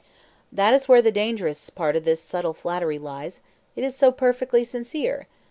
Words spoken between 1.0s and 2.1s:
the dangerous part of